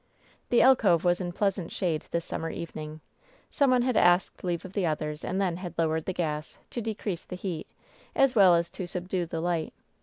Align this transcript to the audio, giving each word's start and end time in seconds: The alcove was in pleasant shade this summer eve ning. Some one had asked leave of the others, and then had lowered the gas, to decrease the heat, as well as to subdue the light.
The 0.49 0.63
alcove 0.63 1.03
was 1.05 1.21
in 1.21 1.31
pleasant 1.31 1.71
shade 1.71 2.07
this 2.09 2.25
summer 2.25 2.49
eve 2.49 2.75
ning. 2.75 3.01
Some 3.51 3.69
one 3.69 3.83
had 3.83 3.95
asked 3.95 4.43
leave 4.43 4.65
of 4.65 4.73
the 4.73 4.83
others, 4.83 5.23
and 5.23 5.39
then 5.39 5.57
had 5.57 5.77
lowered 5.77 6.05
the 6.05 6.11
gas, 6.13 6.57
to 6.71 6.81
decrease 6.81 7.23
the 7.23 7.35
heat, 7.35 7.67
as 8.15 8.33
well 8.33 8.55
as 8.55 8.71
to 8.71 8.87
subdue 8.87 9.27
the 9.27 9.41
light. 9.41 9.75